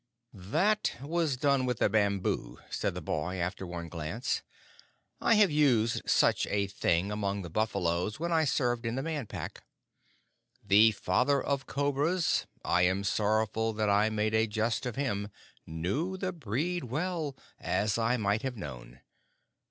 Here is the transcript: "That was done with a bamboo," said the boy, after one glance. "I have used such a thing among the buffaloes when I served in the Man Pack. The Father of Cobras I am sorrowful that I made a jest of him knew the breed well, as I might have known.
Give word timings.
"That 0.33 0.93
was 1.03 1.37
done 1.37 1.67
with 1.67 1.79
a 1.79 1.87
bamboo," 1.87 2.57
said 2.71 2.95
the 2.95 3.03
boy, 3.03 3.35
after 3.35 3.67
one 3.67 3.87
glance. 3.87 4.41
"I 5.19 5.35
have 5.35 5.51
used 5.51 6.09
such 6.09 6.47
a 6.47 6.65
thing 6.65 7.11
among 7.11 7.43
the 7.43 7.51
buffaloes 7.51 8.19
when 8.19 8.31
I 8.31 8.45
served 8.45 8.87
in 8.87 8.95
the 8.95 9.03
Man 9.03 9.27
Pack. 9.27 9.63
The 10.63 10.89
Father 10.89 11.39
of 11.39 11.67
Cobras 11.67 12.47
I 12.65 12.81
am 12.81 13.03
sorrowful 13.03 13.73
that 13.73 13.91
I 13.91 14.09
made 14.09 14.33
a 14.33 14.47
jest 14.47 14.87
of 14.87 14.95
him 14.95 15.29
knew 15.67 16.17
the 16.17 16.33
breed 16.33 16.85
well, 16.85 17.37
as 17.59 17.99
I 17.99 18.17
might 18.17 18.41
have 18.41 18.57
known. 18.57 19.01